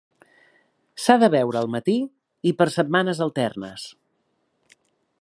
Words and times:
S'ha 1.03 1.17
de 1.25 1.29
beure 1.35 1.59
al 1.61 1.69
matí 1.75 1.95
i 2.53 2.57
per 2.63 2.69
setmanes 2.79 3.25
alternes. 3.29 3.89